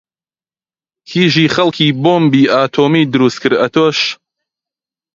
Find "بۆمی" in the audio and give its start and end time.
2.01-2.43